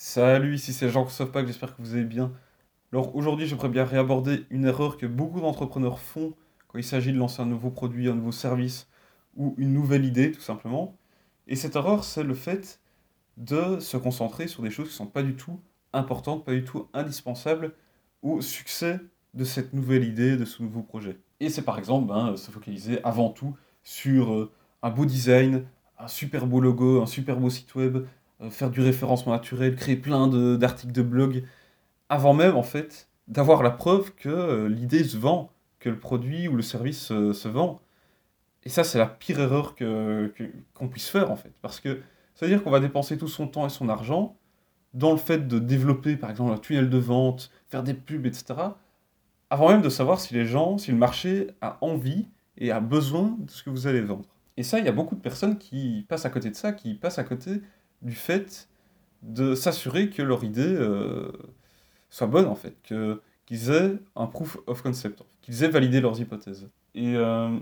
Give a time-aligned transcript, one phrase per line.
[0.00, 2.32] Salut, ici c'est Jean-Christophe Pack, j'espère que vous allez bien.
[2.92, 6.34] Alors aujourd'hui, j'aimerais bien réaborder une erreur que beaucoup d'entrepreneurs font
[6.68, 8.86] quand il s'agit de lancer un nouveau produit, un nouveau service
[9.34, 10.96] ou une nouvelle idée, tout simplement.
[11.48, 12.80] Et cette erreur, c'est le fait
[13.38, 15.58] de se concentrer sur des choses qui ne sont pas du tout
[15.92, 17.74] importantes, pas du tout indispensables
[18.22, 19.00] au succès
[19.34, 21.18] de cette nouvelle idée, de ce nouveau projet.
[21.40, 25.64] Et c'est par exemple ben, se focaliser avant tout sur euh, un beau design,
[25.98, 28.06] un super beau logo, un super beau site web,
[28.50, 31.44] faire du référencement naturel, créer plein d'articles de, blog,
[32.08, 36.48] avant même en fait d'avoir la preuve que euh, l'idée se vend, que le produit
[36.48, 37.80] ou le service se vend.
[38.64, 41.52] Et ça, c'est la pire erreur qu'on que, qu'on puisse faire en fait.
[41.62, 42.00] Parce que
[42.34, 44.36] ça veut dire qu'on va dépenser tout son temps et son argent
[44.94, 48.54] dans le fait de développer par exemple un tunnel de vente, faire des pubs, etc.
[49.50, 53.36] Avant même de savoir si les gens, si le marché a envie et a besoin
[53.38, 54.28] de ce que vous allez vendre.
[54.56, 56.94] Et ça, il y a beaucoup de personnes qui passent à côté de ça, qui
[56.94, 57.62] passent à côté
[58.02, 58.68] du fait
[59.22, 61.32] de s'assurer que leur idée euh,
[62.10, 66.20] soit bonne, en fait, que, qu'ils aient un proof of concept, qu'ils aient validé leurs
[66.20, 66.68] hypothèses.
[66.94, 67.58] Et euh,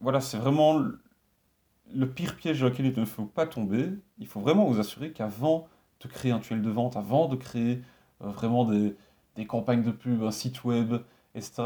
[0.00, 0.78] voilà, c'est vraiment
[1.94, 3.88] le pire piège dans lequel il ne faut pas tomber.
[4.18, 5.68] Il faut vraiment vous assurer qu'avant
[6.00, 7.80] de créer un tunnel de vente, avant de créer
[8.22, 8.94] euh, vraiment des,
[9.36, 10.94] des, campagnes de pub, un site web,
[11.34, 11.62] etc.,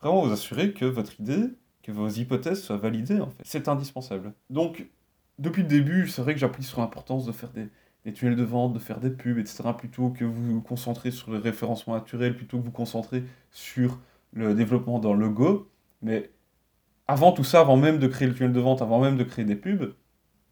[0.00, 1.50] vraiment vous assurer que votre idée,
[1.82, 3.42] que vos hypothèses soient validées, en fait.
[3.44, 4.32] C'est indispensable.
[4.50, 4.86] Donc,
[5.38, 8.72] depuis le début, c'est vrai que j'appuie sur l'importance de faire des, tunnels de vente,
[8.72, 12.58] de faire des pubs, etc., plutôt que vous vous concentrez sur le référencement naturel, plutôt
[12.58, 13.98] que vous concentrer sur
[14.32, 15.70] le développement d'un logo.
[16.02, 16.30] Mais
[17.08, 19.44] avant tout ça, avant même de créer le tunnel de vente, avant même de créer
[19.44, 19.94] des pubs,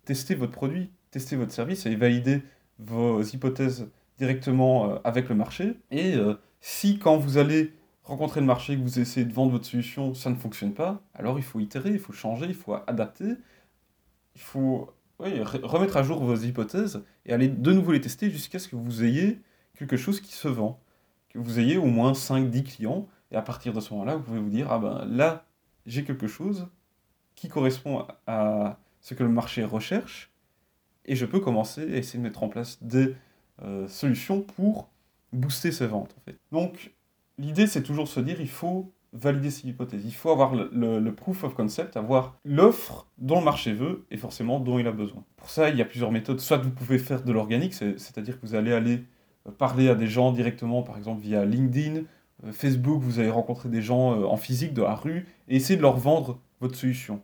[0.05, 2.43] testez votre produit, testez votre service et validez
[2.79, 3.89] vos hypothèses
[4.19, 5.77] directement euh, avec le marché.
[5.91, 9.65] Et euh, si quand vous allez rencontrer le marché, que vous essayez de vendre votre
[9.65, 13.35] solution, ça ne fonctionne pas, alors il faut itérer, il faut changer, il faut adapter
[14.35, 18.69] il faut remettre à jour vos hypothèses et aller de nouveau les tester jusqu'à ce
[18.69, 19.41] que vous ayez
[19.77, 20.81] quelque chose qui se vend.
[21.29, 23.09] Que vous ayez au moins 5-10 clients.
[23.31, 25.47] Et à partir de ce moment-là, vous pouvez vous dire, ah ben là,
[25.87, 26.69] j'ai quelque chose
[27.35, 30.31] qui correspond à ce que le marché recherche.
[31.05, 33.15] Et je peux commencer à essayer de mettre en place des
[33.63, 34.91] euh, solutions pour
[35.33, 36.15] booster ces ventes.
[36.19, 36.39] En fait.
[36.53, 36.93] Donc,
[37.39, 40.03] l'idée, c'est toujours se dire, il faut valider ses hypothèses.
[40.05, 44.59] Il faut avoir le, proof of concept, avoir l'offre dont le marché veut et forcément
[44.61, 45.23] dont il a besoin.
[45.37, 46.41] Pour ça, il y a plusieurs méthodes.
[46.41, 49.05] Soit vous pouvez faire de l'organique, c'est-à-dire que vous allez aller
[49.47, 52.03] euh, parler à des gens directement, par exemple via LinkedIn,
[52.45, 55.77] euh, Facebook, vous allez rencontrer des gens euh, en physique de la rue et essayer
[55.77, 57.23] de leur vendre votre solution.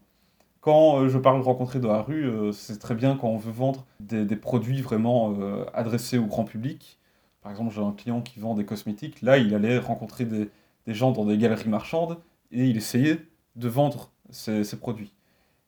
[0.61, 3.87] Quand je parle de rencontrer de la rue, c'est très bien quand on veut vendre
[3.99, 5.35] des produits vraiment
[5.73, 6.99] adressés au grand public.
[7.41, 9.23] Par exemple, j'ai un client qui vend des cosmétiques.
[9.23, 10.51] Là, il allait rencontrer des,
[10.87, 12.19] des gens dans des galeries marchandes
[12.53, 13.27] et il essayait
[13.57, 15.13] de vendre ses, produits.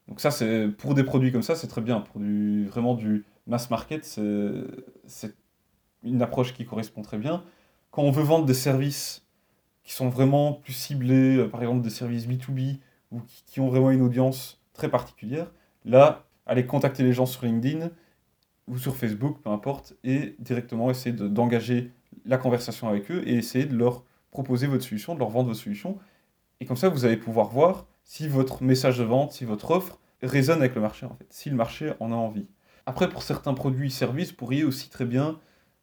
[0.09, 2.01] Donc ça, c'est pour des produits comme ça, c'est très bien.
[2.01, 5.35] Pour du, vraiment du mass market, c'est
[6.03, 7.45] une approche qui correspond très bien.
[7.91, 9.27] Quand on veut vendre des services
[9.85, 12.79] qui sont vraiment plus ciblés, euh, par exemple des services B2B,
[13.11, 15.51] ou qui, ont vraiment une audience très particulière,
[15.85, 17.91] là, allez contacter les gens sur LinkedIn
[18.69, 21.91] ou sur Facebook, peu importe, et directement essayer d'engager
[22.25, 25.61] la conversation avec eux et essayer de leur proposer votre solution, de leur vendre votre
[25.61, 25.99] solution.
[26.59, 30.01] Et comme ça, vous allez pouvoir voir si votre message de vente, si votre offre
[30.23, 32.49] résonne avec le marché, en fait, si le marché en a envie.
[32.87, 35.39] Après, pour certains produits et services, vous pourriez aussi très bien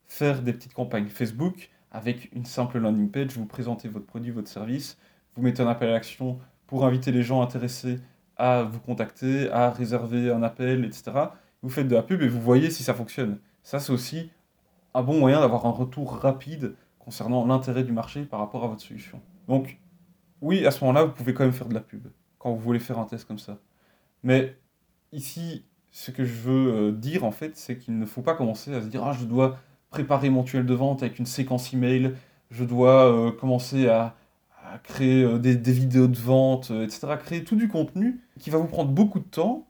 [0.06, 4.50] faire des petites campagnes Facebook avec une simple landing page, vous présentez votre produit, votre
[4.50, 4.98] service,
[5.36, 8.00] vous mettez un appel à l'action pour inviter les gens intéressés
[8.38, 11.12] à vous contacter, à réserver un appel, etc.
[11.62, 13.40] Vous faites de la pub et vous voyez si ça fonctionne.
[13.64, 14.32] Ça, c'est aussi
[14.94, 16.76] un bon moyen d'avoir un retour rapide
[17.10, 19.20] concernant l'intérêt du marché par rapport à votre solution.
[19.48, 19.80] Donc,
[20.42, 22.06] oui, à ce moment-là, vous pouvez quand même faire de la pub
[22.38, 23.58] quand vous voulez faire un test comme ça.
[24.22, 24.56] Mais
[25.12, 28.76] ici, ce que je veux euh, dire, en fait, c'est qu'il ne faut pas commencer
[28.76, 29.58] à se dire Ah, je dois
[29.90, 32.14] préparer mon tunnel de vente avec une séquence email,
[32.52, 34.16] je dois euh, commencer à,
[34.84, 37.08] créer euh, des, des, vidéos de vente, etc.
[37.18, 39.66] Créer tout du contenu qui va vous prendre beaucoup de temps,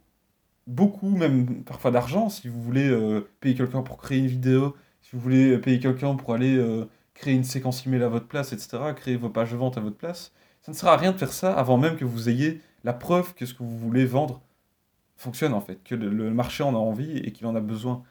[0.68, 2.92] beaucoup, même parfois d'argent, si vous voulez
[3.40, 6.60] payer quelqu'un pour créer une vidéo, si vous voulez payer quelqu'un pour aller
[7.20, 9.98] créer une séquence email à votre place, etc., créer vos pages de vente à votre
[9.98, 10.32] place.
[10.62, 13.34] Ça ne sert à rien de faire ça avant même que vous ayez la preuve
[13.34, 14.42] que ce que vous voulez vendre
[15.18, 18.04] fonctionne en fait, que le, marché en a envie et qu'il en a besoin.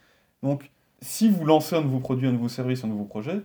[0.43, 0.71] Donc,
[1.01, 3.41] si vous lancez un nouveau produit, un nouveau service, un nouveau projet,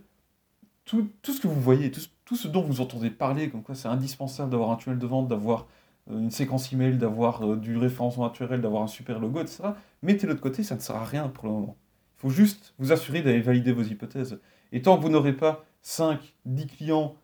[0.84, 3.88] tout, ce que vous voyez, tout, tout, ce dont vous entendez parler, comme quoi c'est
[3.88, 5.68] indispensable d'avoir un tunnel de vente, d'avoir
[6.12, 9.64] euh, une séquence email, d'avoir euh, du référencement naturel, d'avoir un super logo, etc.,
[10.02, 11.78] mettez-le de côté, ça ne sert à rien pour le moment.
[12.18, 14.40] Il faut juste vous assurer d'aller valider vos hypothèses.
[14.74, 17.16] Et tant que vous n'aurez pas 5, 10 clients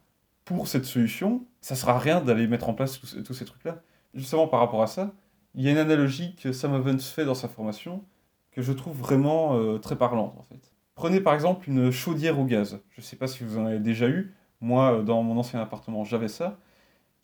[0.46, 3.82] pour cette solution, ça ne sera rien d'aller mettre en place tous, ces trucs-là.
[4.14, 5.12] Justement, par rapport à ça,
[5.56, 8.04] il y a une analogie que Sam Evans fait dans sa formation
[8.52, 10.72] que je trouve vraiment euh, très parlante, en fait.
[10.96, 12.80] Prenez par exemple une chaudière au gaz.
[12.92, 14.34] Je ne sais pas si vous en avez déjà eu.
[14.62, 16.58] Moi, dans mon ancien appartement, j'avais ça.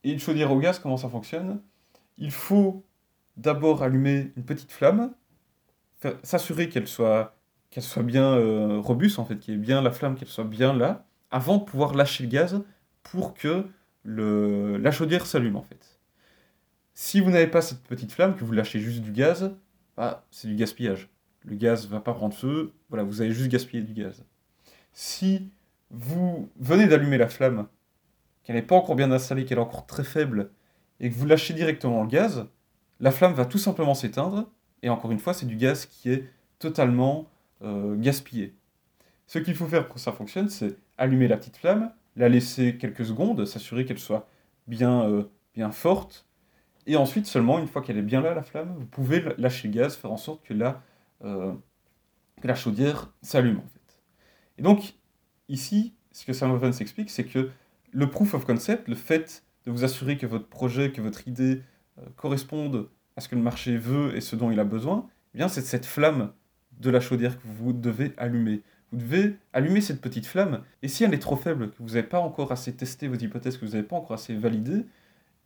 [0.03, 1.61] Et une chaudière au gaz, comment ça fonctionne?
[2.17, 2.83] Il faut
[3.37, 5.13] d'abord allumer une petite flamme,
[6.23, 7.34] s'assurer qu'elle soit,
[7.75, 10.45] qu'elle soit bien euh, robuste, en fait, qu'il y ait bien la flamme, qu'elle soit
[10.45, 12.63] bien là, avant de pouvoir lâcher le gaz
[13.03, 13.65] pour que
[14.05, 15.99] la chaudière s'allume, en fait.
[16.93, 19.51] Si vous n'avez pas cette petite flamme, que vous lâchez juste du gaz,
[19.97, 21.09] bah, c'est du gaspillage.
[21.43, 24.23] Le gaz va pas prendre feu, voilà, vous avez juste gaspillé du gaz.
[24.93, 25.49] Si
[25.91, 27.67] vous venez d'allumer la flamme,
[28.45, 30.49] qu'elle n'est pas encore bien installée, qu'elle est encore très faible,
[31.01, 32.45] et que vous lâchez directement le gaz,
[33.01, 34.49] la flamme va tout simplement s'éteindre,
[34.81, 37.27] et encore une fois, c'est du gaz qui est totalement
[37.65, 38.55] euh, gaspillé.
[39.27, 42.77] Ce qu'il faut faire pour que ça fonctionne, c'est allumer la petite flamme, la laisser
[42.77, 44.27] quelques secondes, s'assurer qu'elle soit
[44.67, 45.23] bien, euh,
[45.53, 46.25] bien forte,
[46.87, 49.73] et ensuite seulement, une fois qu'elle est bien là, la flamme, vous pouvez lâcher le
[49.73, 50.83] gaz, faire en sorte que la,
[51.23, 51.53] euh,
[52.43, 53.99] la chaudière s'allume en fait.
[54.57, 54.93] Et donc,
[55.49, 57.49] ici, ce que Sam s'explique, c'est que
[57.91, 61.63] le proof of concept, le fait de vous assurer que votre projet, que votre idée
[61.97, 65.39] euh, corresponde à ce que le marché veut et ce dont il a besoin, eh
[65.39, 66.33] bien c'est cette flamme
[66.79, 68.61] de la chaudière que vous devez allumer.
[68.91, 72.03] Vous devez allumer cette petite flamme, et si elle est trop faible, que vous n'avez
[72.03, 74.85] pas encore assez testé vos hypothèses, que vous n'avez pas encore assez validé,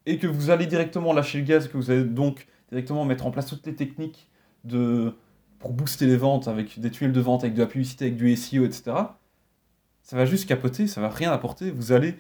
[0.06, 3.32] et que vous allez directement lâcher le gaz, que vous allez donc directement mettre en
[3.32, 4.28] place toutes les techniques
[4.64, 5.14] de,
[5.60, 8.36] pour booster les ventes avec des tunnels de vente, avec de la publicité, avec du
[8.36, 8.92] SEO, etc.,
[10.04, 11.70] ça va juste capoter, ça va rien apporter.
[11.70, 12.16] Vous allez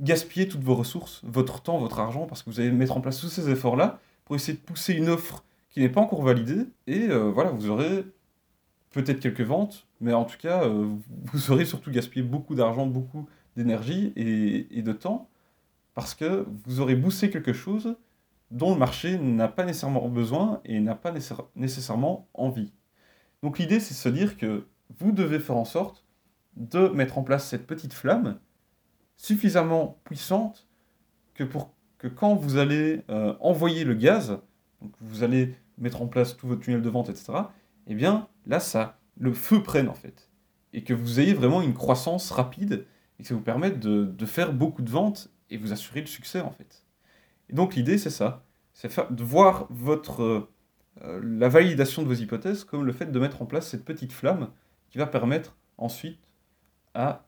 [0.00, 3.20] gaspiller toutes vos ressources, votre temps, votre argent, parce que vous allez mettre en place
[3.20, 5.44] tous ces efforts-là pour essayer de pousser une offre
[5.82, 6.66] n'est pas encore validée.
[6.86, 8.04] Et euh, voilà, vous aurez
[8.90, 10.88] peut-être quelques ventes, mais en tout cas, euh,
[11.32, 15.28] vous aurez surtout gaspillé beaucoup d'argent, beaucoup d'énergie et, et, de temps,
[15.94, 17.96] parce que vous aurez boosté quelque chose
[18.50, 21.12] dont le marché n'a pas nécessairement besoin et n'a pas
[21.54, 22.72] nécessairement envie.
[23.42, 24.66] Donc l'idée, c'est de se dire que
[24.98, 26.04] vous devez faire en sorte
[26.56, 28.38] de mettre en place cette petite flamme
[29.16, 30.66] suffisamment puissante
[31.34, 34.38] que pour que quand vous allez euh, envoyer le gaz,
[34.80, 37.32] donc vous allez mettre en place tout votre tunnel de vente, etc.,
[37.86, 40.28] eh bien là, ça, le feu prenne en fait.
[40.72, 42.86] Et que vous ayez vraiment une croissance rapide
[43.18, 46.06] et que ça vous permette de, de faire beaucoup de ventes et vous assurer le
[46.06, 46.84] succès en fait.
[47.48, 48.44] Et donc l'idée, c'est ça.
[48.74, 50.48] C'est de voir votre,
[51.02, 54.12] euh, la validation de vos hypothèses comme le fait de mettre en place cette petite
[54.12, 54.50] flamme
[54.90, 56.20] qui va permettre ensuite
[56.94, 57.26] à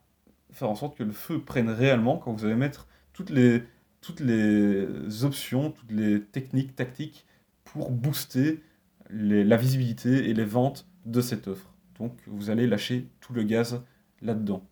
[0.51, 3.63] faire en sorte que le feu prenne réellement quand vous allez mettre toutes les,
[4.01, 7.25] toutes les options, toutes les techniques, tactiques
[7.71, 8.61] pour booster
[9.09, 11.73] la visibilité et les ventes de cette offre.
[11.99, 13.81] Donc vous allez lâcher tout le gaz
[14.21, 14.63] là-dedans.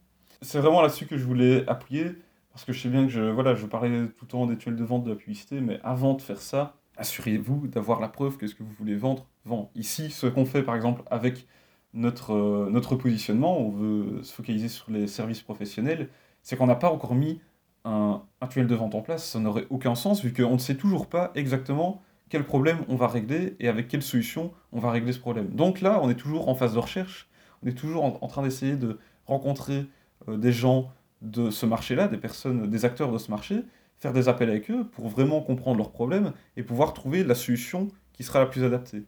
[0.42, 2.16] C'est vraiment là-dessus que je voulais appuyer,
[2.52, 4.76] parce que je sais bien que je, voilà, je parlais tout le temps des tuiles
[4.76, 8.48] de vente de la publicité, mais avant de faire ça, assurez-vous d'avoir la preuve que
[8.48, 9.72] ce que vous voulez vendre vend.
[9.76, 11.48] Ici, ce qu'on fait par exemple avec
[11.94, 16.10] notre, euh, notre positionnement, on veut se focaliser sur les services professionnels,
[16.44, 17.42] c'est qu'on n'a pas encore mis
[17.86, 19.26] un, un, tunnel de vente en place.
[19.26, 23.08] Ça n'aurait aucun sens vu qu'on ne sait toujours pas exactement quel problème on va
[23.08, 25.50] régler et avec quelle solution on va régler ce problème.
[25.50, 27.28] Donc là, on est toujours en phase de recherche,
[27.64, 29.88] on est toujours en, train d'essayer de rencontrer
[30.28, 30.92] euh, des gens
[31.22, 33.64] de ce marché-là, des personnes, des acteurs de ce marché,
[33.98, 37.90] faire des appels avec eux pour vraiment comprendre leurs problèmes et pouvoir trouver la solution
[38.14, 39.04] qui sera la plus adaptée.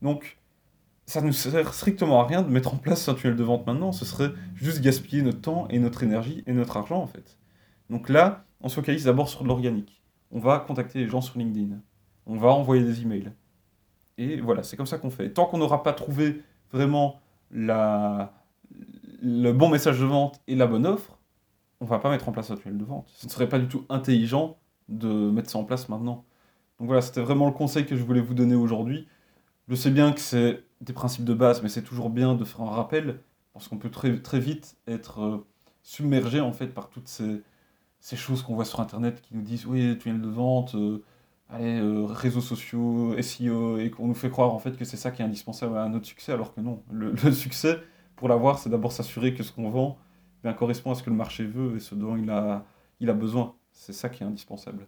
[0.00, 0.38] Donc,
[1.06, 3.92] ça ne sert strictement à rien de mettre en place un tunnel de vente maintenant,
[3.92, 7.36] ce serait juste gaspiller notre temps et notre énergie et notre argent en fait.
[7.90, 10.02] Donc là, on se focalise d'abord sur l'organique.
[10.30, 11.80] On va contacter les gens sur LinkedIn.
[12.26, 13.32] On va envoyer des emails.
[14.18, 15.30] Et voilà, c'est comme ça qu'on fait.
[15.30, 18.34] tant qu'on n'aura pas trouvé vraiment la...
[19.22, 21.18] le bon message de vente et la bonne offre,
[21.80, 23.08] on va pas mettre en place un tunnel de vente.
[23.14, 24.58] Ce ne serait pas du tout intelligent
[24.88, 26.24] de mettre ça en place maintenant.
[26.78, 29.06] Donc voilà, c'était vraiment le conseil que je voulais vous donner aujourd'hui.
[29.68, 32.62] Je sais bien que c'est des principes de base, mais c'est toujours bien de faire
[32.62, 33.20] un rappel,
[33.52, 35.46] parce qu'on peut très, vite être euh,
[35.82, 37.42] submergé en fait par toutes ces,
[38.00, 41.02] ces choses qu'on voit sur Internet qui nous disent oui, tunnel de vente, euh,
[41.52, 45.10] allez, euh, réseaux sociaux, SEO, et qu'on nous fait croire en fait que c'est ça
[45.10, 46.82] qui est indispensable à notre succès, alors que non.
[46.90, 47.78] Le, succès,
[48.16, 49.98] pour l'avoir, c'est d'abord s'assurer que ce qu'on vend
[50.42, 52.64] bien, correspond à ce que le marché veut et ce dont il a,
[53.00, 53.54] il a besoin.
[53.72, 54.86] C'est ça qui est indispensable.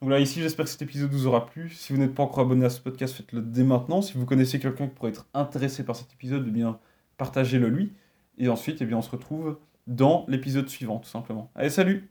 [0.00, 1.70] Donc là, ici, j'espère que cet épisode vous aura plu.
[1.70, 4.02] Si vous n'êtes pas encore abonné à ce podcast, faites-le dès maintenant.
[4.02, 6.78] Si vous connaissez quelqu'un qui pourrait être intéressé par cet épisode, eh bien,
[7.16, 7.92] partagez-le lui.
[8.38, 11.50] Et ensuite, eh bien, on se retrouve dans l'épisode suivant, tout simplement.
[11.54, 12.10] Allez, salut